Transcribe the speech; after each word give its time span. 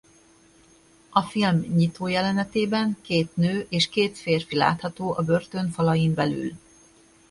A 1.09 1.21
film 1.21 1.59
nyitójelenetében 1.59 2.97
két 3.01 3.35
nő 3.35 3.65
és 3.69 3.89
két 3.89 4.17
férfi 4.17 4.55
látható 4.55 5.13
a 5.17 5.21
börtön 5.23 5.69
falain 5.71 6.13
belül. 6.13 6.51